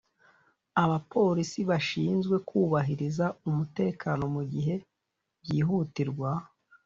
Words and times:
abapolisi 0.83 1.59
bashinzwe 1.69 2.35
kubahiriza 2.49 3.25
umutekano 3.49 4.23
mugihe 4.35 4.75
byihutirwa 5.41 6.29